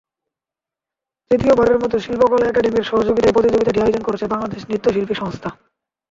[1.31, 5.49] তৃতীয়বারের মতো শিল্পকলা একাডেমির সহযোগিতায় প্রতিযোগিতাটি আয়োজন করছে বাংলাদেশ নৃত্যশিল্পী সংস্থা।